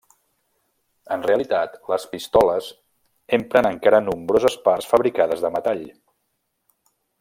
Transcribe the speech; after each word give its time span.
En 1.15 1.25
realitat, 1.27 1.75
les 1.93 2.07
pistoles 2.15 2.71
empren 3.39 3.71
encara 3.73 4.03
nombroses 4.09 4.59
parts 4.69 4.93
fabricades 4.95 5.45
de 5.47 5.57
metall. 5.61 5.89